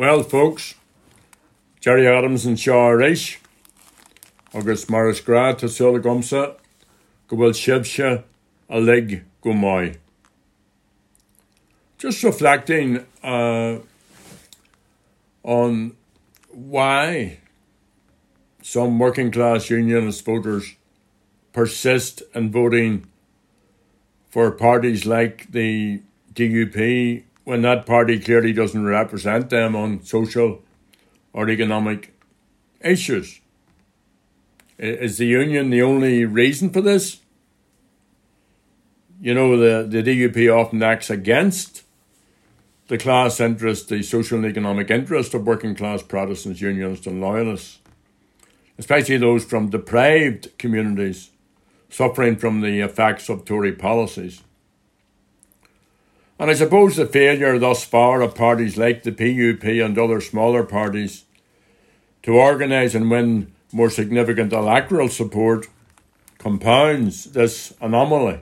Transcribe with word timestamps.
Well, 0.00 0.22
folks, 0.22 0.76
Gerry 1.78 2.08
Adams 2.08 2.46
and 2.46 2.58
Shaw 2.58 2.88
Rish, 2.88 3.38
agus 4.54 4.88
maris 4.88 5.20
gra 5.20 5.54
tá 5.54 5.68
sula 5.68 6.00
gomsa 6.00 6.56
go 7.28 7.36
bhfuil 7.36 7.52
sibse 7.52 8.24
a. 8.70 9.94
Just 11.98 12.22
reflecting 12.22 13.04
uh, 13.22 13.80
on 15.42 15.96
why 16.48 17.36
some 18.62 18.98
working 18.98 19.30
class 19.30 19.68
unionist 19.68 20.24
voters 20.24 20.76
persist 21.52 22.22
in 22.34 22.50
voting 22.50 23.06
for 24.30 24.50
parties 24.50 25.04
like 25.04 25.52
the 25.52 26.00
DUP 26.32 27.24
when 27.44 27.62
that 27.62 27.86
party 27.86 28.18
clearly 28.18 28.52
doesn't 28.52 28.84
represent 28.84 29.50
them 29.50 29.74
on 29.74 30.02
social 30.02 30.62
or 31.32 31.48
economic 31.48 32.14
issues. 32.80 33.40
Is 34.78 35.18
the 35.18 35.26
union 35.26 35.70
the 35.70 35.82
only 35.82 36.24
reason 36.24 36.70
for 36.70 36.80
this? 36.80 37.20
You 39.20 39.34
know, 39.34 39.56
the, 39.56 39.86
the 39.86 40.02
DUP 40.02 40.54
often 40.54 40.82
acts 40.82 41.10
against 41.10 41.82
the 42.88 42.96
class 42.96 43.38
interest, 43.38 43.88
the 43.88 44.02
social 44.02 44.38
and 44.38 44.46
economic 44.46 44.90
interest 44.90 45.34
of 45.34 45.46
working 45.46 45.74
class 45.74 46.02
Protestants, 46.02 46.60
Unionists, 46.60 47.06
and 47.06 47.20
Loyalists, 47.20 47.78
especially 48.78 49.18
those 49.18 49.44
from 49.44 49.68
deprived 49.68 50.56
communities 50.58 51.30
suffering 51.90 52.36
from 52.36 52.62
the 52.62 52.80
effects 52.80 53.28
of 53.28 53.44
Tory 53.44 53.72
policies. 53.72 54.42
And 56.40 56.50
I 56.50 56.54
suppose 56.54 56.96
the 56.96 57.04
failure 57.04 57.58
thus 57.58 57.84
far 57.84 58.22
of 58.22 58.34
parties 58.34 58.78
like 58.78 59.02
the 59.02 59.12
PUP 59.12 59.62
and 59.62 59.98
other 59.98 60.22
smaller 60.22 60.64
parties 60.64 61.26
to 62.22 62.32
organise 62.32 62.94
and 62.94 63.10
win 63.10 63.52
more 63.72 63.90
significant 63.90 64.50
electoral 64.50 65.10
support 65.10 65.66
compounds 66.38 67.24
this 67.32 67.74
anomaly. 67.82 68.40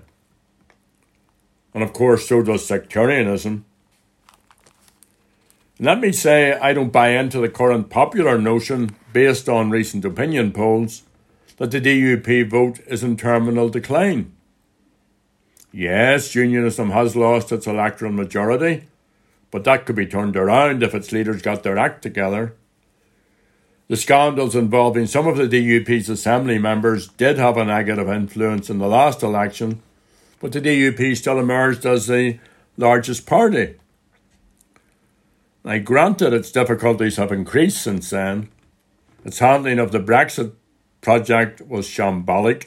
And 1.75 1.83
of 1.83 1.93
course, 1.93 2.29
so 2.29 2.41
does 2.41 2.65
sectarianism. 2.65 3.65
Let 5.81 5.99
me 5.99 6.13
say 6.13 6.53
I 6.53 6.73
don't 6.75 6.93
buy 6.93 7.09
into 7.09 7.41
the 7.41 7.49
current 7.49 7.91
popular 7.91 8.39
notion, 8.39 8.95
based 9.13 9.49
on 9.49 9.71
recent 9.71 10.05
opinion 10.05 10.53
polls, 10.53 11.03
that 11.57 11.73
the 11.73 11.81
DUP 11.81 12.49
vote 12.49 12.79
is 12.87 13.03
in 13.03 13.17
terminal 13.17 13.69
decline. 13.69 14.38
Yes, 15.79 16.35
unionism 16.35 16.91
has 16.91 17.15
lost 17.15 17.53
its 17.53 17.69
electoral 17.69 18.11
majority, 18.11 18.89
but 19.53 19.63
that 19.63 19.87
could 19.87 19.95
be 19.95 20.07
turned 20.07 20.37
around 20.37 20.83
if 20.83 20.93
its 20.93 21.13
leaders 21.13 21.41
got 21.41 21.63
their 21.63 21.79
act 21.79 22.03
together. 22.03 22.57
The 23.87 23.97
scandals 23.97 24.57
involving 24.57 25.07
some 25.07 25.29
of 25.29 25.37
the 25.37 25.45
DUP's 25.45 26.09
assembly 26.09 26.59
members 26.59 27.07
did 27.07 27.39
have 27.39 27.57
a 27.57 27.65
negative 27.65 28.09
influence 28.09 28.69
in 28.69 28.79
the 28.79 28.89
last 28.89 29.23
election, 29.23 29.81
but 30.41 30.51
the 30.51 30.61
DUP 30.61 31.17
still 31.17 31.39
emerged 31.39 31.87
as 31.87 32.09
the 32.09 32.41
largest 32.77 33.25
party. 33.25 33.77
Now, 35.65 35.79
granted, 35.79 36.33
its 36.33 36.51
difficulties 36.51 37.19
have 37.19 37.31
increased 37.31 37.81
since 37.81 38.11
then. 38.11 38.49
Its 39.25 39.39
handling 39.39 39.79
of 39.79 39.93
the 39.93 40.01
Brexit 40.01 40.55
project 41.03 41.61
was 41.69 41.87
shambolic. 41.87 42.67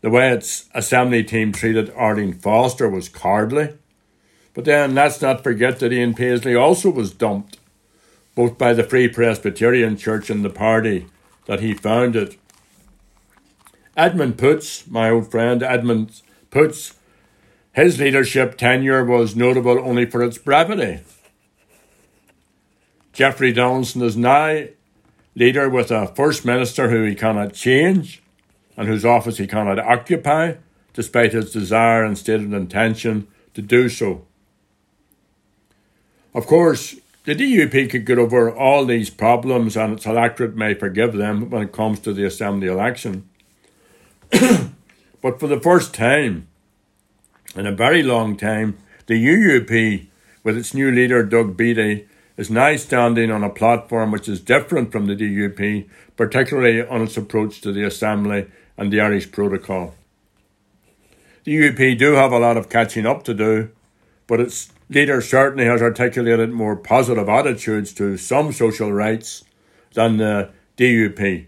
The 0.00 0.10
way 0.10 0.30
its 0.30 0.68
assembly 0.74 1.22
team 1.24 1.52
treated 1.52 1.92
Arlene 1.94 2.32
Foster 2.32 2.88
was 2.88 3.08
cowardly. 3.08 3.74
But 4.54 4.64
then 4.64 4.94
let's 4.94 5.20
not 5.20 5.44
forget 5.44 5.78
that 5.78 5.92
Ian 5.92 6.14
Paisley 6.14 6.54
also 6.54 6.90
was 6.90 7.12
dumped, 7.12 7.58
both 8.34 8.58
by 8.58 8.72
the 8.72 8.82
Free 8.82 9.08
Presbyterian 9.08 9.96
Church 9.96 10.30
and 10.30 10.44
the 10.44 10.50
party 10.50 11.06
that 11.46 11.60
he 11.60 11.74
founded. 11.74 12.36
Edmund 13.96 14.38
Poots, 14.38 14.86
my 14.86 15.10
old 15.10 15.30
friend 15.30 15.62
Edmund 15.62 16.22
Poots, 16.50 16.94
his 17.72 18.00
leadership 18.00 18.56
tenure 18.56 19.04
was 19.04 19.36
notable 19.36 19.78
only 19.78 20.06
for 20.06 20.22
its 20.22 20.38
brevity. 20.38 21.00
Jeffrey 23.12 23.52
Donaldson 23.52 24.02
is 24.02 24.16
now 24.16 24.64
leader 25.34 25.68
with 25.68 25.90
a 25.90 26.08
First 26.08 26.44
Minister 26.44 26.90
who 26.90 27.04
he 27.04 27.14
cannot 27.14 27.52
change 27.52 28.22
and 28.80 28.88
whose 28.88 29.04
office 29.04 29.36
he 29.36 29.46
cannot 29.46 29.78
occupy, 29.78 30.54
despite 30.94 31.34
his 31.34 31.52
desire 31.52 32.02
and 32.02 32.16
stated 32.16 32.50
intention 32.50 33.28
to 33.52 33.60
do 33.60 33.90
so. 33.90 34.24
Of 36.34 36.46
course, 36.46 36.96
the 37.24 37.34
DUP 37.34 37.90
could 37.90 38.06
get 38.06 38.18
over 38.18 38.50
all 38.50 38.86
these 38.86 39.10
problems 39.10 39.76
and 39.76 39.92
its 39.92 40.06
electorate 40.06 40.56
may 40.56 40.72
forgive 40.72 41.12
them 41.12 41.50
when 41.50 41.60
it 41.60 41.72
comes 41.72 42.00
to 42.00 42.14
the 42.14 42.24
Assembly 42.24 42.68
election. 42.68 43.28
but 44.30 45.38
for 45.38 45.46
the 45.46 45.60
first 45.60 45.92
time 45.92 46.48
in 47.54 47.66
a 47.66 47.72
very 47.72 48.02
long 48.02 48.34
time, 48.34 48.78
the 49.08 49.22
UUP, 49.22 50.06
with 50.42 50.56
its 50.56 50.72
new 50.72 50.90
leader 50.90 51.22
Doug 51.22 51.54
Beattie, 51.54 52.08
is 52.38 52.48
now 52.48 52.74
standing 52.76 53.30
on 53.30 53.44
a 53.44 53.50
platform 53.50 54.10
which 54.10 54.26
is 54.26 54.40
different 54.40 54.90
from 54.90 55.04
the 55.04 55.14
DUP, 55.14 55.86
particularly 56.16 56.80
on 56.86 57.02
its 57.02 57.18
approach 57.18 57.60
to 57.60 57.72
the 57.72 57.84
Assembly 57.84 58.46
and 58.80 58.90
the 58.90 59.00
Irish 59.00 59.30
Protocol. 59.30 59.94
The 61.44 61.54
UUP 61.54 61.98
do 61.98 62.14
have 62.14 62.32
a 62.32 62.38
lot 62.38 62.56
of 62.56 62.70
catching 62.70 63.04
up 63.04 63.22
to 63.24 63.34
do, 63.34 63.70
but 64.26 64.40
its 64.40 64.72
leader 64.88 65.20
certainly 65.20 65.66
has 65.66 65.82
articulated 65.82 66.50
more 66.50 66.74
positive 66.74 67.28
attitudes 67.28 67.92
to 67.94 68.16
some 68.16 68.52
social 68.52 68.90
rights 68.90 69.44
than 69.92 70.16
the 70.16 70.50
DUP. 70.78 71.46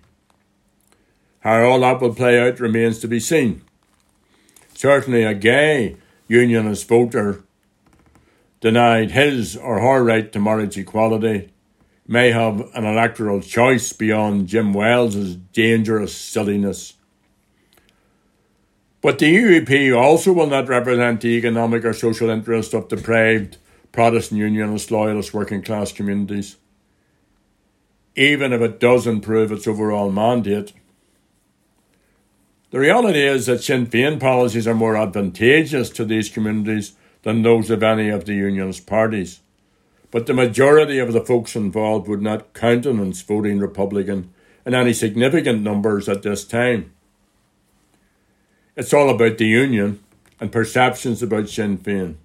How 1.40 1.62
all 1.62 1.80
that 1.80 2.02
will 2.02 2.14
play 2.14 2.38
out 2.38 2.60
remains 2.60 2.98
to 2.98 3.08
be 3.08 3.18
seen. 3.18 3.62
Certainly, 4.74 5.24
a 5.24 5.34
gay 5.34 5.96
unionist 6.28 6.86
voter 6.86 7.42
denied 8.60 9.12
his 9.12 9.56
or 9.56 9.80
her 9.80 10.04
right 10.04 10.30
to 10.32 10.38
marriage 10.38 10.76
equality 10.76 11.50
may 12.06 12.30
have 12.30 12.60
an 12.74 12.84
electoral 12.84 13.40
choice 13.40 13.92
beyond 13.92 14.48
Jim 14.48 14.74
Wells's 14.74 15.36
dangerous 15.36 16.14
silliness. 16.14 16.94
But 19.02 19.18
the 19.18 19.34
UUP 19.34 20.00
also 20.00 20.32
will 20.32 20.46
not 20.46 20.68
represent 20.68 21.20
the 21.20 21.36
economic 21.36 21.84
or 21.84 21.92
social 21.92 22.30
interest 22.30 22.72
of 22.72 22.88
deprived 22.88 23.58
Protestant 23.90 24.38
Unionist 24.38 24.92
loyalist 24.92 25.34
working 25.34 25.60
class 25.60 25.90
communities, 25.90 26.56
even 28.14 28.52
if 28.52 28.60
it 28.60 28.78
does 28.78 29.08
improve 29.08 29.50
its 29.50 29.66
overall 29.66 30.12
mandate. 30.12 30.72
The 32.70 32.78
reality 32.78 33.26
is 33.26 33.46
that 33.46 33.62
Sinn 33.62 33.88
Féin 33.88 34.20
policies 34.20 34.68
are 34.68 34.74
more 34.74 34.96
advantageous 34.96 35.90
to 35.90 36.04
these 36.04 36.30
communities 36.30 36.92
than 37.22 37.42
those 37.42 37.70
of 37.70 37.82
any 37.82 38.08
of 38.08 38.24
the 38.24 38.34
Unionist 38.34 38.86
parties. 38.86 39.40
But 40.12 40.26
the 40.26 40.32
majority 40.32 41.00
of 41.00 41.12
the 41.12 41.24
folks 41.24 41.56
involved 41.56 42.06
would 42.06 42.22
not 42.22 42.54
countenance 42.54 43.20
voting 43.20 43.58
Republican 43.58 44.32
in 44.64 44.74
any 44.74 44.92
significant 44.92 45.62
numbers 45.62 46.08
at 46.08 46.22
this 46.22 46.44
time. 46.44 46.92
It's 48.76 48.92
all 48.92 49.10
about 49.10 49.38
the 49.38 49.46
Union 49.46 50.02
and 50.40 50.50
perceptions 50.50 51.22
about 51.22 51.48
Sinn 51.48 51.78
Féin. 51.78 52.16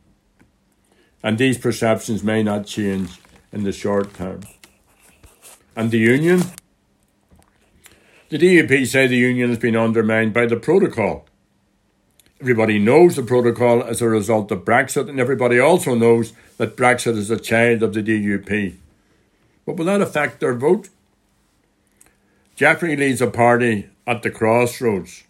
And 1.24 1.38
these 1.38 1.58
perceptions 1.58 2.24
may 2.24 2.44
not 2.44 2.66
change 2.66 3.20
in 3.52 3.64
the 3.64 3.72
short 3.72 4.14
term. 4.14 4.42
And 5.76 5.92
the 5.92 6.00
Union? 6.00 6.42
The 8.30 8.38
DUP 8.38 8.88
say 8.88 9.08
the 9.08 9.18
Union 9.18 9.50
has 9.50 9.60
been 9.60 9.76
undermined 9.76 10.34
by 10.34 10.46
the 10.46 10.58
protocol 10.58 11.28
Everybody 12.40 12.78
knows 12.78 13.16
the 13.16 13.24
protocol 13.24 13.82
as 13.82 14.00
a 14.00 14.08
result 14.08 14.52
of 14.52 14.64
Brexit, 14.64 15.10
and 15.10 15.20
everybody 15.20 15.60
also 15.60 15.96
knows 15.96 16.34
that 16.58 16.78
Brexit 16.78 17.18
is 17.18 17.32
a 17.32 17.40
child 17.40 17.82
of 17.82 17.96
the 17.96 18.04
DUP. 18.04 18.76
But 19.66 19.76
will 19.76 19.86
that 19.86 20.02
affect 20.02 20.40
their 20.40 20.54
vote? 20.54 20.90
Jeffrey 22.56 22.96
leads 22.96 23.22
a 23.22 23.28
party 23.28 23.90
at 24.06 24.22
the 24.22 24.30
crossroads. 24.30 25.24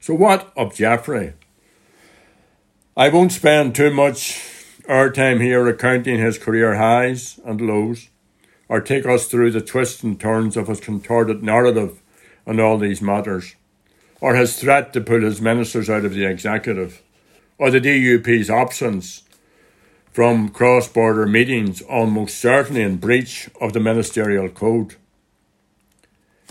So, 0.00 0.14
what 0.14 0.52
of 0.56 0.74
Jeffrey? 0.74 1.34
I 2.96 3.08
won't 3.08 3.32
spend 3.32 3.74
too 3.74 3.92
much 3.92 4.42
our 4.88 5.10
time 5.10 5.40
here 5.40 5.62
recounting 5.62 6.18
his 6.18 6.38
career 6.38 6.76
highs 6.76 7.38
and 7.44 7.60
lows, 7.60 8.08
or 8.68 8.80
take 8.80 9.06
us 9.06 9.26
through 9.26 9.52
the 9.52 9.60
twists 9.60 10.02
and 10.02 10.18
turns 10.18 10.56
of 10.56 10.68
his 10.68 10.80
contorted 10.80 11.42
narrative 11.42 12.00
on 12.46 12.58
all 12.58 12.78
these 12.78 13.02
matters 13.02 13.54
or 14.20 14.34
his 14.34 14.58
threat 14.58 14.92
to 14.92 15.00
pull 15.00 15.20
his 15.20 15.40
ministers 15.40 15.88
out 15.88 16.04
of 16.04 16.14
the 16.14 16.24
executive, 16.24 17.02
or 17.56 17.70
the 17.70 17.80
DUP's 17.80 18.50
absence 18.50 19.22
from 20.10 20.48
cross 20.48 20.88
border 20.88 21.26
meetings, 21.26 21.80
almost 21.82 22.38
certainly 22.38 22.82
in 22.82 22.96
breach 22.96 23.48
of 23.60 23.72
the 23.72 23.80
ministerial 23.80 24.48
code. 24.48 24.96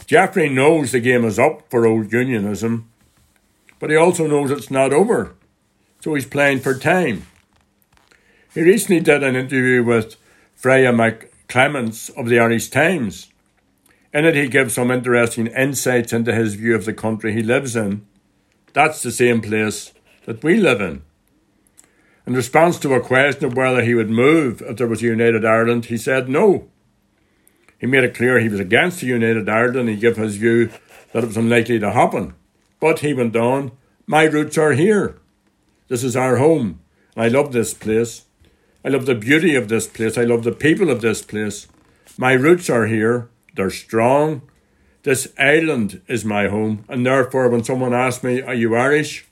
Jeffrey 0.05 0.47
knows 0.47 0.91
the 0.91 1.01
game 1.01 1.25
is 1.25 1.37
up 1.37 1.69
for 1.69 1.85
old 1.85 2.13
unionism, 2.13 2.89
but 3.79 3.89
he 3.89 3.95
also 3.95 4.27
knows 4.27 4.51
it's 4.51 4.71
not 4.71 4.93
over, 4.93 5.35
so 5.99 6.13
he's 6.13 6.25
playing 6.25 6.59
for 6.59 6.77
time. 6.77 7.25
He 8.53 8.61
recently 8.61 8.99
did 8.99 9.23
an 9.23 9.35
interview 9.35 9.83
with 9.83 10.15
Freya 10.55 10.91
McClements 10.91 12.09
of 12.17 12.27
the 12.27 12.39
Irish 12.39 12.69
Times. 12.69 13.31
In 14.13 14.25
it, 14.25 14.35
he 14.35 14.47
gives 14.47 14.73
some 14.73 14.89
interesting 14.89 15.47
insights 15.47 16.11
into 16.11 16.33
his 16.33 16.55
view 16.55 16.73
of 16.73 16.85
the 16.85 16.93
country 16.93 17.33
he 17.33 17.43
lives 17.43 17.75
in. 17.75 18.07
That's 18.73 19.03
the 19.03 19.11
same 19.11 19.41
place 19.41 19.93
that 20.25 20.43
we 20.43 20.57
live 20.57 20.81
in. 20.81 21.03
In 22.25 22.33
response 22.33 22.79
to 22.79 22.93
a 22.93 22.99
question 22.99 23.45
of 23.45 23.55
whether 23.55 23.81
he 23.81 23.95
would 23.95 24.09
move 24.09 24.61
if 24.61 24.77
there 24.77 24.87
was 24.87 25.01
a 25.01 25.05
united 25.05 25.45
Ireland, 25.45 25.85
he 25.85 25.97
said 25.97 26.27
no. 26.27 26.67
He 27.79 27.85
made 27.85 28.03
it 28.03 28.15
clear 28.15 28.39
he 28.39 28.49
was 28.49 28.59
against 28.59 29.03
a 29.03 29.05
united 29.05 29.47
Ireland. 29.47 29.87
He 29.87 29.95
gave 29.95 30.17
his 30.17 30.35
view 30.35 30.71
that 31.13 31.23
it 31.23 31.27
was 31.27 31.37
unlikely 31.37 31.79
to 31.79 31.91
happen. 31.91 32.33
But 32.79 32.99
he 32.99 33.13
went 33.13 33.35
on, 33.35 33.71
My 34.05 34.23
roots 34.23 34.57
are 34.57 34.73
here. 34.73 35.19
This 35.87 36.03
is 36.03 36.15
our 36.15 36.37
home. 36.37 36.81
I 37.15 37.27
love 37.27 37.51
this 37.51 37.73
place. 37.73 38.25
I 38.85 38.89
love 38.89 39.05
the 39.05 39.15
beauty 39.15 39.55
of 39.55 39.69
this 39.69 39.87
place. 39.87 40.17
I 40.17 40.23
love 40.23 40.43
the 40.43 40.51
people 40.51 40.89
of 40.89 41.01
this 41.01 41.21
place. 41.21 41.67
My 42.17 42.33
roots 42.33 42.69
are 42.69 42.87
here. 42.87 43.29
They're 43.55 43.69
strong. 43.69 44.43
This 45.03 45.33
island 45.37 46.01
is 46.07 46.23
my 46.23 46.47
home. 46.47 46.85
And 46.87 47.05
therefore, 47.05 47.49
when 47.49 47.63
someone 47.63 47.93
asks 47.93 48.23
me, 48.23 48.41
Are 48.41 48.53
you 48.53 48.75
Irish? 48.75 49.25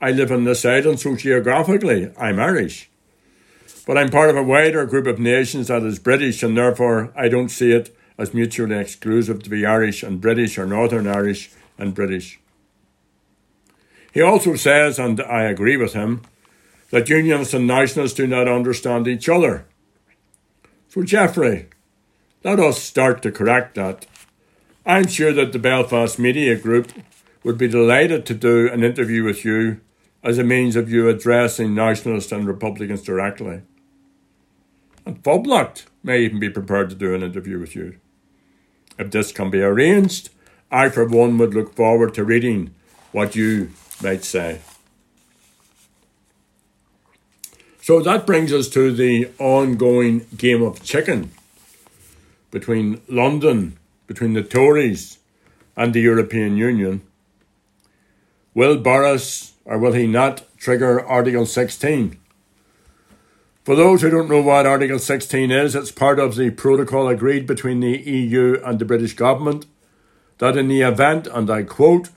I 0.00 0.10
live 0.10 0.30
on 0.30 0.44
this 0.44 0.64
island, 0.64 1.00
so 1.00 1.16
geographically, 1.16 2.12
I'm 2.18 2.38
Irish. 2.38 2.90
But 3.86 3.96
I'm 3.96 4.10
part 4.10 4.28
of 4.28 4.36
a 4.36 4.42
wider 4.42 4.84
group 4.84 5.06
of 5.06 5.18
nations 5.18 5.68
that 5.68 5.82
is 5.84 5.98
British, 5.98 6.42
and 6.42 6.56
therefore 6.56 7.12
I 7.16 7.28
don't 7.28 7.48
see 7.48 7.72
it 7.72 7.96
as 8.18 8.34
mutually 8.34 8.76
exclusive 8.76 9.42
to 9.42 9.50
be 9.50 9.64
Irish 9.64 10.02
and 10.02 10.20
British 10.20 10.58
or 10.58 10.66
Northern 10.66 11.06
Irish 11.06 11.50
and 11.78 11.94
British. 11.94 12.38
He 14.16 14.22
also 14.22 14.56
says, 14.56 14.98
and 14.98 15.20
I 15.20 15.42
agree 15.42 15.76
with 15.76 15.92
him, 15.92 16.22
that 16.88 17.10
unionists 17.10 17.52
and 17.52 17.66
nationalists 17.66 18.14
do 18.14 18.26
not 18.26 18.48
understand 18.48 19.06
each 19.06 19.28
other. 19.28 19.66
So, 20.88 21.02
Jeffrey, 21.02 21.66
let 22.42 22.58
us 22.58 22.82
start 22.82 23.20
to 23.20 23.30
correct 23.30 23.74
that. 23.74 24.06
I'm 24.86 25.06
sure 25.06 25.34
that 25.34 25.52
the 25.52 25.58
Belfast 25.58 26.18
Media 26.18 26.56
Group 26.56 26.92
would 27.44 27.58
be 27.58 27.68
delighted 27.68 28.24
to 28.24 28.32
do 28.32 28.70
an 28.72 28.82
interview 28.82 29.22
with 29.22 29.44
you 29.44 29.82
as 30.24 30.38
a 30.38 30.42
means 30.42 30.76
of 30.76 30.90
you 30.90 31.10
addressing 31.10 31.74
nationalists 31.74 32.32
and 32.32 32.46
Republicans 32.46 33.02
directly. 33.02 33.60
An 35.04 35.16
Phoblacht 35.16 35.84
may 36.02 36.20
even 36.20 36.38
be 36.38 36.48
prepared 36.48 36.88
to 36.88 36.96
do 36.96 37.14
an 37.14 37.22
interview 37.22 37.58
with 37.58 37.76
you. 37.76 37.98
If 38.98 39.10
this 39.10 39.30
can 39.30 39.50
be 39.50 39.60
arranged, 39.60 40.30
I 40.70 40.88
for 40.88 41.04
one 41.04 41.36
would 41.36 41.52
look 41.52 41.74
forward 41.74 42.14
to 42.14 42.24
reading 42.24 42.74
what 43.12 43.36
you 43.36 43.72
might 44.02 44.24
say. 44.24 44.60
So 47.80 48.00
that 48.00 48.26
brings 48.26 48.52
us 48.52 48.68
to 48.70 48.92
the 48.92 49.30
ongoing 49.38 50.26
game 50.36 50.62
of 50.62 50.82
chicken 50.82 51.30
between 52.50 53.00
London, 53.08 53.78
between 54.06 54.32
the 54.32 54.42
Tories 54.42 55.18
and 55.76 55.94
the 55.94 56.00
European 56.00 56.56
Union. 56.56 57.02
Will 58.54 58.78
Boris 58.78 59.52
or 59.64 59.78
will 59.78 59.92
he 59.92 60.06
not 60.06 60.42
trigger 60.56 61.04
Article 61.04 61.46
16? 61.46 62.16
For 63.64 63.74
those 63.74 64.02
who 64.02 64.10
don't 64.10 64.30
know 64.30 64.42
what 64.42 64.64
Article 64.64 64.98
16 64.98 65.50
is, 65.50 65.74
it's 65.74 65.90
part 65.90 66.18
of 66.18 66.36
the 66.36 66.50
protocol 66.50 67.08
agreed 67.08 67.46
between 67.46 67.80
the 67.80 67.98
EU 67.98 68.60
and 68.64 68.78
the 68.78 68.84
British 68.84 69.14
government 69.14 69.66
that 70.38 70.56
in 70.56 70.68
the 70.68 70.82
event, 70.82 71.26
and 71.26 71.50
I 71.50 71.64
quote, 71.64 72.10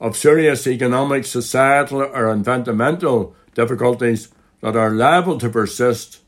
of 0.00 0.16
serious 0.16 0.66
economic, 0.66 1.26
societal, 1.26 2.02
or 2.02 2.30
environmental 2.32 3.34
difficulties 3.54 4.28
that 4.62 4.76
are 4.76 4.90
liable 4.90 5.38
to 5.38 5.50
persist, 5.50 6.20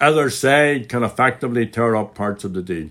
either 0.00 0.28
side 0.28 0.88
can 0.88 1.04
effectively 1.04 1.66
tear 1.66 1.94
up 1.94 2.14
parts 2.14 2.44
of 2.44 2.52
the 2.52 2.62
deal. 2.62 2.90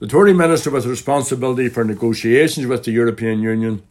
The 0.00 0.06
Tory 0.06 0.32
minister 0.32 0.70
with 0.70 0.86
responsibility 0.86 1.68
for 1.68 1.84
negotiations 1.84 2.66
with 2.66 2.84
the 2.84 2.92
European 2.92 3.40
Union, 3.40 3.82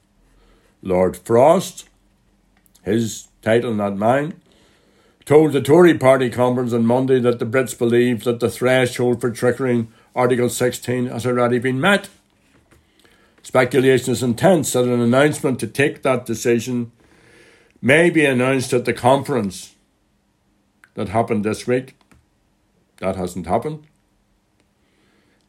Lord 0.81 1.15
Frost, 1.15 1.87
his 2.83 3.27
title, 3.41 3.73
not 3.73 3.95
mine, 3.95 4.33
told 5.25 5.53
the 5.53 5.61
Tory 5.61 5.97
party 5.97 6.29
conference 6.29 6.73
on 6.73 6.85
Monday 6.85 7.19
that 7.19 7.39
the 7.39 7.45
Brits 7.45 7.77
believe 7.77 8.25
that 8.25 8.39
the 8.39 8.49
threshold 8.49 9.21
for 9.21 9.31
triggering 9.31 9.87
Article 10.15 10.49
16 10.49 11.07
has 11.07 11.25
already 11.25 11.59
been 11.59 11.79
met. 11.79 12.09
Speculation 13.43 14.13
is 14.13 14.23
intense 14.23 14.71
that 14.71 14.85
an 14.85 15.01
announcement 15.01 15.59
to 15.59 15.67
take 15.67 16.01
that 16.01 16.25
decision 16.25 16.91
may 17.81 18.09
be 18.09 18.25
announced 18.25 18.71
at 18.71 18.85
the 18.85 18.93
conference 18.93 19.75
that 20.93 21.09
happened 21.09 21.43
this 21.43 21.67
week. 21.67 21.97
That 22.97 23.17
hasn't 23.17 23.45
happened. 23.45 23.85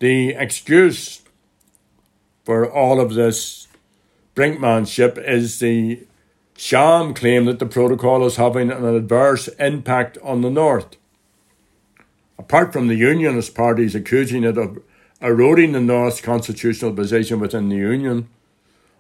The 0.00 0.30
excuse 0.30 1.22
for 2.44 2.68
all 2.70 3.00
of 3.00 3.14
this 3.14 3.68
brinkmanship 4.34 5.16
is 5.16 5.60
the 5.60 6.04
sham 6.56 7.14
claim 7.14 7.44
that 7.44 7.60
the 7.60 7.66
protocol 7.66 8.26
is 8.26 8.36
having 8.36 8.72
an 8.72 8.84
adverse 8.84 9.46
impact 9.60 10.18
on 10.22 10.40
the 10.40 10.50
North. 10.50 10.96
Apart 12.36 12.72
from 12.72 12.88
the 12.88 12.96
Unionist 12.96 13.54
parties 13.54 13.94
accusing 13.94 14.42
it 14.42 14.58
of 14.58 14.82
eroding 15.24 15.72
the 15.72 15.80
North's 15.80 16.20
constitutional 16.20 16.92
position 16.92 17.40
within 17.40 17.70
the 17.70 17.76
Union, 17.76 18.28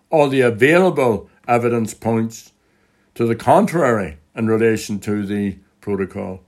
all 0.08 0.28
the 0.28 0.40
available 0.40 1.28
evidence 1.46 1.92
points 1.92 2.52
to 3.14 3.26
the 3.26 3.36
contrary 3.36 4.16
in 4.34 4.46
relation 4.46 4.98
to 4.98 5.26
the 5.26 5.58
protocol. 5.82 6.40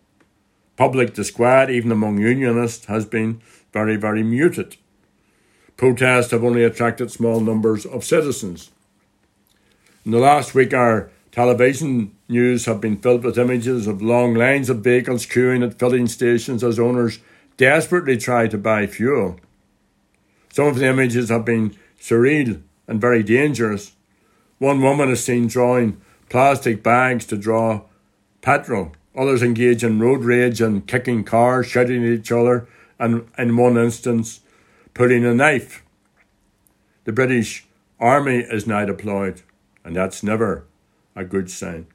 Public 0.77 1.13
disquiet, 1.13 1.69
even 1.69 1.93
among 1.93 2.19
Unionists, 2.19 2.87
has 2.87 3.05
been 3.05 3.43
very, 3.73 3.97
very 3.97 4.23
muted. 4.23 4.77
Protests 5.77 6.31
have 6.31 6.43
only 6.43 6.65
attracted 6.65 7.11
small 7.11 7.41
numbers 7.41 7.85
of 7.85 8.03
citizens. 8.03 8.71
In 10.07 10.11
the 10.11 10.19
last 10.19 10.55
week, 10.55 10.73
our 10.73 11.11
television 11.33 12.17
news 12.31 12.65
have 12.65 12.81
been 12.81 12.97
filled 12.97 13.25
with 13.25 13.39
images 13.39 13.87
of 13.87 14.01
long 14.01 14.33
lines 14.33 14.71
of 14.71 14.79
vehicles 14.79 15.27
queuing 15.27 15.63
at 15.67 15.79
filling 15.79 16.07
stations 16.07 16.65
as 16.65 16.79
owners 16.79 17.19
desperately 17.59 18.17
try 18.17 18.47
to 18.49 18.57
buy 18.57 18.87
fuel. 18.87 19.39
Some 20.57 20.69
of 20.69 20.77
the 20.77 20.87
images 20.87 21.29
have 21.29 21.45
been 21.45 21.77
surreal 22.01 22.63
and 22.89 22.99
very 22.99 23.23
dangerous. 23.23 23.93
One 24.57 24.81
woman 24.81 25.11
is 25.11 25.23
seen 25.23 25.49
drawing 25.49 26.01
plastic 26.31 26.83
bags 26.83 27.27
to 27.27 27.37
draw 27.37 27.83
petrol. 28.41 28.93
Others 29.15 29.43
engage 29.43 29.85
in 29.85 30.01
road 30.01 30.25
rage 30.25 30.63
and 30.63 30.87
kicking 30.87 31.25
cars, 31.25 31.67
shouting 31.67 32.03
at 32.07 32.11
each 32.11 32.33
other, 32.33 32.67
and 32.99 33.29
in 33.37 33.59
one 33.59 33.77
instance, 33.77 34.41
pulling 34.95 35.27
a 35.27 35.35
knife. 35.35 35.85
The 37.05 37.13
British 37.13 37.67
Army 38.01 38.39
is 38.39 38.67
now 38.67 38.87
deployed 38.87 39.43
and 39.85 39.95
that's 39.95 40.23
never 40.23 40.65
a 41.15 41.27
good 41.27 41.51
sign. 41.51 41.87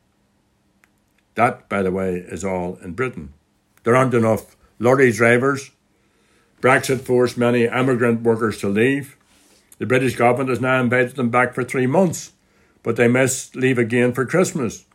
That, 1.34 1.68
by 1.68 1.82
the 1.82 1.90
way, 1.90 2.18
is 2.18 2.46
all 2.46 2.78
in 2.84 2.94
Britain. 2.94 3.34
There 3.82 3.96
aren't 3.96 4.14
enough 4.14 4.56
lorry 4.78 5.12
drivers. 5.12 5.72
Brexit 6.62 7.02
forced 7.02 7.38
many 7.38 7.64
immigrant 7.66 8.22
workers 8.22 8.60
to 8.60 8.70
leave. 8.70 9.18
The 9.80 9.88
British 9.88 10.16
government 10.16 10.50
has 10.50 10.62
now 10.62 10.80
invited 10.80 11.16
them 11.16 11.32
back 11.32 11.56
for 11.56 11.64
three 11.64 11.88
months, 11.88 12.34
but 12.84 12.96
they 12.96 13.08
must 13.08 13.56
leave 13.56 13.80
again 13.80 14.14
for 14.14 14.28
Christmas. 14.28 14.86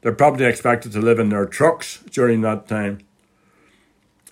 They're 0.00 0.12
probably 0.12 0.46
expected 0.46 0.90
to 0.92 1.00
live 1.00 1.20
in 1.20 1.28
their 1.28 1.46
trucks 1.46 2.02
during 2.10 2.40
that 2.40 2.66
time. 2.66 2.98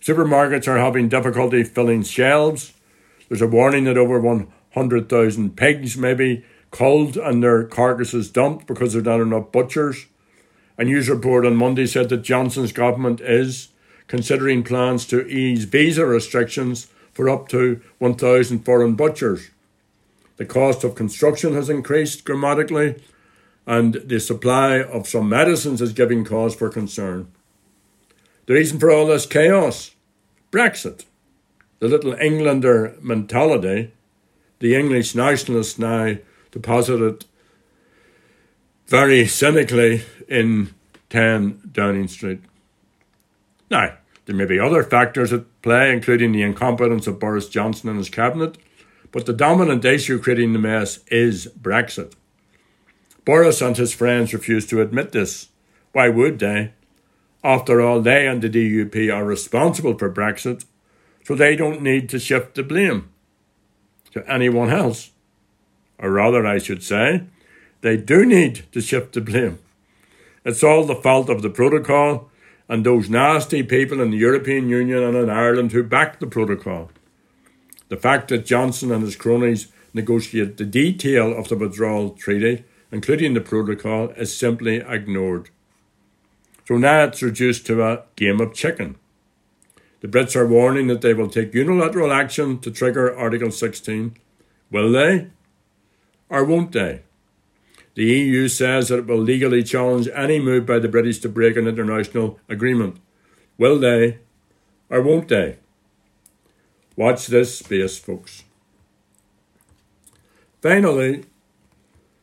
Supermarkets 0.00 0.66
are 0.66 0.78
having 0.78 1.08
difficulty 1.08 1.62
filling 1.62 2.02
shelves. 2.02 2.72
There's 3.28 3.42
a 3.42 3.46
warning 3.46 3.84
that 3.84 3.96
over 3.96 4.18
100,000 4.18 5.56
pigs 5.56 5.96
may 5.96 6.14
be 6.14 6.44
culled 6.72 7.16
and 7.16 7.42
their 7.42 7.62
carcasses 7.64 8.28
dumped 8.28 8.66
because 8.66 8.92
there 8.92 9.02
are 9.02 9.18
not 9.18 9.22
enough 9.22 9.52
butchers. 9.52 10.06
A 10.78 10.84
news 10.84 11.08
report 11.08 11.46
on 11.46 11.54
Monday 11.54 11.86
said 11.86 12.08
that 12.08 12.22
Johnson's 12.22 12.72
government 12.72 13.20
is 13.20 13.68
considering 14.10 14.64
plans 14.64 15.06
to 15.06 15.24
ease 15.28 15.66
visa 15.66 16.04
restrictions 16.04 16.88
for 17.12 17.28
up 17.28 17.46
to 17.46 17.80
1,000 17.98 18.64
foreign 18.64 18.96
butchers. 18.96 19.50
The 20.36 20.44
cost 20.44 20.82
of 20.82 20.96
construction 20.96 21.54
has 21.54 21.70
increased 21.70 22.24
dramatically, 22.24 23.00
and 23.68 23.94
the 23.94 24.18
supply 24.18 24.82
of 24.82 25.06
some 25.06 25.28
medicines 25.28 25.80
is 25.80 25.92
giving 25.92 26.24
cause 26.24 26.56
for 26.56 26.68
concern. 26.68 27.30
The 28.46 28.54
reason 28.54 28.80
for 28.80 28.90
all 28.90 29.06
this 29.06 29.26
chaos 29.26 29.92
Brexit. 30.50 31.04
The 31.78 31.86
little 31.86 32.14
Englander 32.14 32.96
mentality, 33.00 33.92
the 34.58 34.74
English 34.74 35.14
nationalists 35.14 35.78
now 35.78 36.16
deposited 36.50 37.26
very 38.88 39.24
cynically 39.28 40.02
in 40.26 40.74
10 41.10 41.70
Downing 41.70 42.08
Street. 42.08 42.40
Now, 43.70 43.98
there 44.30 44.36
may 44.36 44.44
be 44.44 44.60
other 44.60 44.84
factors 44.84 45.32
at 45.32 45.60
play, 45.60 45.92
including 45.92 46.30
the 46.30 46.42
incompetence 46.42 47.08
of 47.08 47.18
Boris 47.18 47.48
Johnson 47.48 47.88
and 47.88 47.98
his 47.98 48.08
cabinet, 48.08 48.58
but 49.10 49.26
the 49.26 49.32
dominant 49.32 49.84
issue 49.84 50.20
creating 50.20 50.52
the 50.52 50.58
mess 50.60 51.00
is 51.08 51.48
Brexit. 51.60 52.12
Boris 53.24 53.60
and 53.60 53.76
his 53.76 53.92
friends 53.92 54.32
refuse 54.32 54.68
to 54.68 54.80
admit 54.80 55.10
this. 55.10 55.48
Why 55.90 56.10
would 56.10 56.38
they? 56.38 56.74
After 57.42 57.80
all, 57.80 58.00
they 58.00 58.28
and 58.28 58.40
the 58.40 58.48
DUP 58.48 59.12
are 59.12 59.24
responsible 59.24 59.98
for 59.98 60.08
Brexit, 60.08 60.64
so 61.24 61.34
they 61.34 61.56
don't 61.56 61.82
need 61.82 62.08
to 62.10 62.20
shift 62.20 62.54
the 62.54 62.62
blame 62.62 63.08
to 64.12 64.24
anyone 64.30 64.70
else. 64.70 65.10
Or 65.98 66.12
rather, 66.12 66.46
I 66.46 66.58
should 66.58 66.84
say, 66.84 67.24
they 67.80 67.96
do 67.96 68.24
need 68.24 68.66
to 68.70 68.80
shift 68.80 69.14
the 69.14 69.22
blame. 69.22 69.58
It's 70.44 70.62
all 70.62 70.84
the 70.84 70.94
fault 70.94 71.28
of 71.28 71.42
the 71.42 71.50
protocol 71.50 72.29
and 72.70 72.86
those 72.86 73.10
nasty 73.10 73.64
people 73.64 74.00
in 74.00 74.12
the 74.12 74.16
European 74.16 74.68
Union 74.68 75.02
and 75.02 75.16
in 75.16 75.28
Ireland 75.28 75.72
who 75.72 75.82
backed 75.82 76.20
the 76.20 76.26
protocol. 76.28 76.92
The 77.88 77.96
fact 77.96 78.28
that 78.28 78.46
Johnson 78.46 78.92
and 78.92 79.02
his 79.02 79.16
cronies 79.16 79.72
negotiated 79.92 80.56
the 80.56 80.64
detail 80.64 81.36
of 81.36 81.48
the 81.48 81.56
withdrawal 81.56 82.10
treaty, 82.10 82.64
including 82.92 83.34
the 83.34 83.40
protocol, 83.40 84.10
is 84.10 84.36
simply 84.36 84.76
ignored. 84.76 85.50
So 86.68 86.76
now 86.76 87.02
it's 87.02 87.22
reduced 87.22 87.66
to 87.66 87.82
a 87.82 88.04
game 88.14 88.40
of 88.40 88.54
chicken. 88.54 88.94
The 90.00 90.06
Brits 90.06 90.36
are 90.36 90.46
warning 90.46 90.86
that 90.86 91.00
they 91.00 91.12
will 91.12 91.28
take 91.28 91.52
unilateral 91.52 92.12
action 92.12 92.60
to 92.60 92.70
trigger 92.70 93.14
Article 93.14 93.50
16. 93.50 94.16
Will 94.70 94.92
they? 94.92 95.26
Or 96.28 96.44
won't 96.44 96.70
they? 96.70 97.02
The 98.00 98.06
EU 98.06 98.48
says 98.48 98.88
that 98.88 99.00
it 99.00 99.06
will 99.06 99.18
legally 99.18 99.62
challenge 99.62 100.08
any 100.14 100.40
move 100.40 100.64
by 100.64 100.78
the 100.78 100.88
British 100.88 101.18
to 101.18 101.28
break 101.28 101.58
an 101.58 101.68
international 101.68 102.38
agreement. 102.48 102.96
Will 103.58 103.78
they 103.78 104.20
or 104.88 105.02
won't 105.02 105.28
they? 105.28 105.58
Watch 106.96 107.26
this 107.26 107.58
space, 107.58 107.98
folks. 107.98 108.44
Finally, 110.62 111.26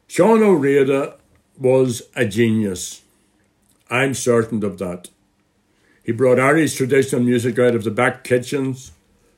Sean 0.07 0.39
Ó 0.39 0.59
Riada 0.59 1.17
was 1.59 2.01
a 2.15 2.25
genius. 2.25 3.03
I'm 3.87 4.15
certain 4.15 4.65
of 4.65 4.79
that. 4.79 5.09
He 6.03 6.11
brought 6.11 6.39
Irish 6.39 6.73
traditional 6.73 7.21
music 7.21 7.59
out 7.59 7.75
of 7.75 7.83
the 7.83 7.91
back 7.91 8.23
kitchens, 8.23 8.93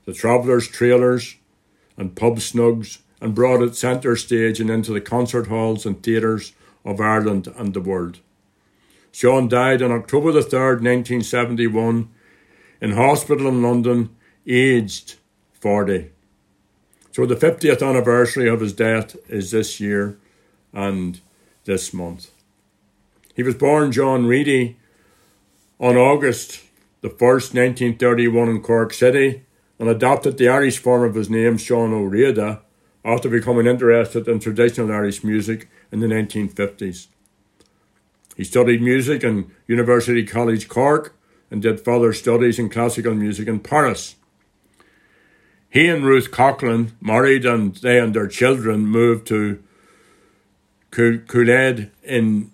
the 0.05 0.13
travellers' 0.13 0.69
trailers, 0.69 1.35
and 1.97 2.15
pub 2.15 2.37
snugs 2.37 2.99
and 3.21 3.35
brought 3.35 3.61
it 3.61 3.75
centre 3.75 4.15
stage 4.15 4.59
and 4.59 4.69
into 4.69 4.93
the 4.93 5.01
concert 5.01 5.47
halls 5.47 5.85
and 5.85 6.01
theatres 6.01 6.53
of 6.85 7.01
Ireland 7.01 7.47
and 7.57 7.73
the 7.73 7.81
world. 7.81 8.19
Sean 9.11 9.47
died 9.47 9.81
on 9.81 9.91
October 9.91 10.31
the 10.31 10.41
3rd, 10.41 10.81
1971, 10.81 12.09
in 12.81 12.91
hospital 12.91 13.47
in 13.47 13.61
London, 13.61 14.15
aged 14.47 15.15
40. 15.53 16.11
So 17.11 17.25
the 17.25 17.35
50th 17.35 17.87
anniversary 17.87 18.47
of 18.47 18.61
his 18.61 18.73
death 18.73 19.15
is 19.27 19.51
this 19.51 19.79
year 19.79 20.17
and 20.71 21.19
this 21.65 21.93
month. 21.93 22.31
He 23.35 23.43
was 23.43 23.55
born 23.55 23.91
John 23.91 24.25
Reidy 24.25 24.77
on 25.79 25.97
August 25.97 26.61
the 27.01 27.09
1st, 27.09 27.53
1931 27.55 28.49
in 28.49 28.61
Cork 28.61 28.93
City 28.93 29.43
and 29.79 29.87
adopted 29.87 30.37
the 30.37 30.49
Irish 30.49 30.77
form 30.77 31.03
of 31.03 31.15
his 31.15 31.29
name, 31.29 31.57
Sean 31.57 31.91
Ó 31.91 32.09
Riada, 32.09 32.61
after 33.03 33.29
becoming 33.29 33.67
interested 33.67 34.27
in 34.27 34.39
traditional 34.39 34.91
Irish 34.91 35.23
music 35.23 35.69
in 35.91 35.99
the 35.99 36.07
1950s. 36.07 37.07
He 38.35 38.43
studied 38.43 38.81
music 38.81 39.23
in 39.23 39.51
University 39.67 40.25
College 40.25 40.67
Cork 40.67 41.15
and 41.51 41.61
did 41.61 41.81
further 41.81 42.13
studies 42.13 42.59
in 42.59 42.69
classical 42.69 43.13
music 43.13 43.47
in 43.47 43.59
Paris. 43.59 44.15
He 45.69 45.87
and 45.87 46.05
Ruth 46.05 46.31
Coughlan 46.31 46.91
married 47.01 47.45
and 47.45 47.75
they 47.75 47.99
and 47.99 48.13
their 48.13 48.27
children 48.27 48.87
moved 48.87 49.27
to 49.27 49.61
Cúil 50.91 51.25
Aodha 51.27 51.89
in 52.03 52.51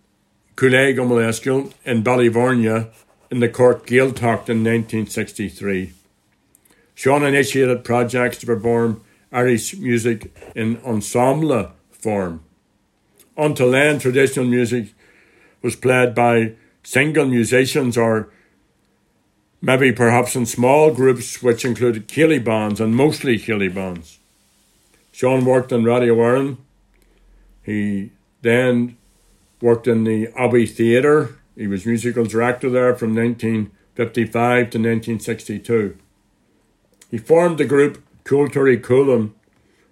Cúil 0.58 0.98
Aodha 0.98 1.74
in 1.86 2.04
Ballyvourney 2.04 2.92
in 3.32 3.40
the 3.40 3.50
Cork 3.50 3.88
Gaeltacht 3.88 4.50
in 4.50 4.64
1963. 4.64 5.94
Sean 6.94 7.24
initiated 7.24 7.84
projects 7.84 8.38
to 8.40 8.46
perform 8.46 9.02
Irish 9.36 9.76
music 9.78 10.34
in 10.56 10.80
ensemble 10.86 11.72
form. 11.92 12.42
Until 13.36 13.72
then, 13.72 14.00
traditional 14.00 14.46
music 14.46 14.94
was 15.62 15.76
played 15.76 16.16
by 16.16 16.54
single 16.84 17.26
musicians 17.26 17.98
or 17.98 18.30
maybe 19.62 19.92
perhaps 19.92 20.36
in 20.36 20.46
small 20.46 20.94
groups 20.94 21.44
which 21.44 21.66
included 21.66 22.08
céilí 22.08 22.42
bands 22.42 22.80
and 22.80 22.96
mostly 22.96 23.38
céilí 23.38 23.74
bands. 23.74 24.20
Sean 25.12 25.44
worked 25.44 25.72
in 25.72 25.84
Radio 25.84 26.16
Éireann. 26.16 26.58
He 27.62 28.12
then 28.42 28.96
worked 29.62 29.88
in 29.88 30.06
the 30.06 30.30
Abbey 30.38 30.66
Theatre. 30.66 31.36
He 31.58 31.68
was 31.68 31.86
musical 31.86 32.26
director 32.26 32.70
there 32.70 32.96
from 32.96 33.16
1955 33.16 34.70
to 34.70 34.78
1962. 34.78 35.98
He 37.10 37.18
formed 37.18 37.58
the 37.58 37.66
group 37.66 38.05
Ceoltóirí 38.26 38.82
Chualann 38.82 39.34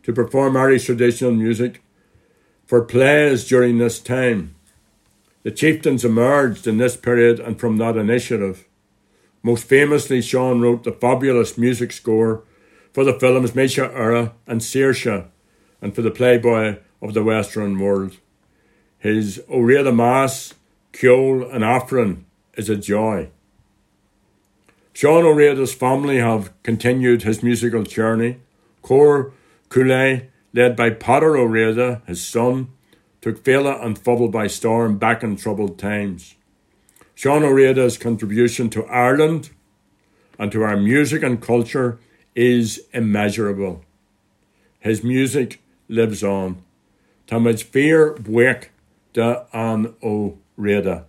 to 0.01 0.11
perform 0.11 0.57
Irish 0.57 0.85
traditional 0.85 1.31
music 1.31 1.83
for 2.65 2.83
plays 2.83 3.47
during 3.47 3.77
this 3.77 3.99
time. 3.99 4.55
The 5.43 5.51
chieftains 5.51 6.03
emerged 6.03 6.65
in 6.65 6.77
this 6.77 6.97
period 6.97 7.39
and 7.39 7.59
from 7.59 7.77
that 7.77 7.95
initiative. 7.95 8.65
Most 9.43 9.65
famously, 9.65 10.21
Sean 10.21 10.61
wrote 10.61 10.83
the 10.83 10.91
fabulous 10.91 11.57
music 11.57 11.91
score 11.91 12.43
for 12.93 13.03
the 13.03 13.19
films 13.19 13.53
Mise 13.53 13.75
Éire 13.75 14.31
and 14.47 14.61
Saoirse, 14.61 15.27
and 15.81 15.93
for 15.93 16.01
the 16.01 16.11
Playboy 16.11 16.77
of 17.01 17.13
the 17.13 17.23
Western 17.23 17.77
World. 17.77 18.17
His 18.97 19.43
Ó 19.49 19.57
Riada 19.57 19.93
Mass, 19.93 20.53
Ceol 20.93 21.53
an 21.53 21.61
Aifrinn 21.61 22.23
is 22.55 22.69
a 22.69 22.77
joy. 22.77 23.29
Sean 24.95 25.23
Ó 25.23 25.33
Riada's 25.33 25.73
family 25.73 26.19
have 26.19 26.53
continued 26.61 27.23
his 27.23 27.41
musical 27.41 27.81
journey. 27.81 28.37
Cor 28.83 29.33
Cooley, 29.69 30.29
led 30.53 30.75
by 30.75 30.91
Peadar 30.91 31.35
O'Riordan, 31.35 32.03
his 32.05 32.23
son, 32.23 32.67
took 33.19 33.43
Féile 33.43 33.83
an 33.83 33.95
Phobail 33.95 34.31
by 34.31 34.45
storm 34.45 34.99
back 34.99 35.23
in 35.23 35.35
troubled 35.35 35.79
times. 35.79 36.35
Sean 37.15 37.41
Ó 37.41 37.49
Riada's 37.49 37.97
contribution 37.97 38.69
to 38.69 38.85
Ireland 38.85 39.49
and 40.37 40.51
to 40.51 40.61
our 40.61 40.77
music 40.77 41.23
and 41.23 41.41
culture 41.41 41.97
is 42.35 42.81
immeasurable. 42.93 43.83
His 44.79 45.03
music 45.03 45.59
lives 45.89 46.23
on. 46.23 46.61
Táid 47.27 47.63
fear 47.63 48.13
buic 48.13 48.69
de 49.13 49.47
an 49.53 49.95
Ó 50.03 50.37
Riada. 50.59 51.05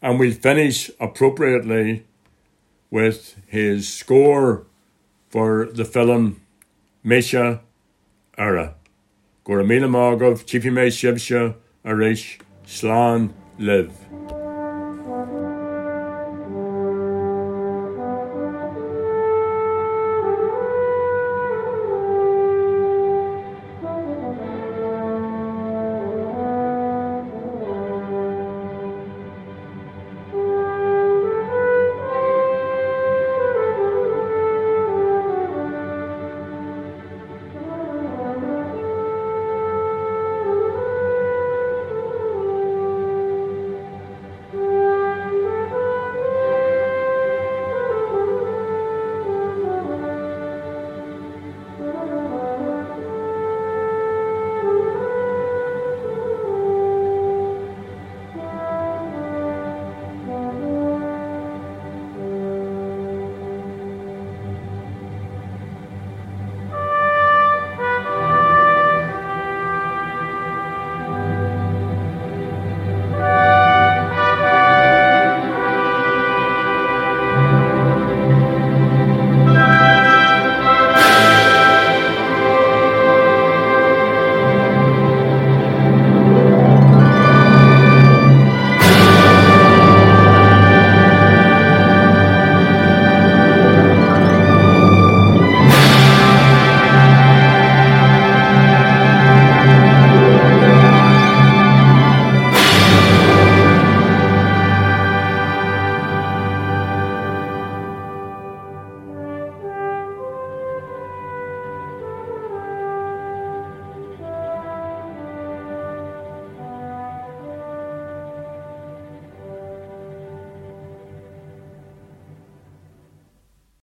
And 0.00 0.20
we'll 0.20 0.32
finish 0.32 0.88
appropriately 1.00 2.04
with 2.90 3.36
his 3.46 3.92
score 3.92 4.66
for 5.28 5.68
the 5.72 5.84
film 5.84 6.40
Mise 7.04 7.60
Éire. 8.38 8.74
Gora 9.44 9.64
míle 9.64 9.88
mágah, 9.88 10.34
tífi 10.44 10.70
mé 10.70 10.90
sibse 10.90 11.54
a 11.84 11.90
rééis 11.90 12.38
sláán 12.66 13.30
live. 13.58 14.35